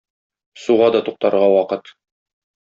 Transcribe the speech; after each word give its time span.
Суга 0.61 0.87
да 0.95 0.99
туктарга 1.09 1.47
вакыт. 1.57 1.83